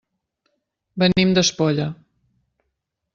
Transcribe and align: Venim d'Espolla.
Venim 1.03 1.35
d'Espolla. 1.39 1.87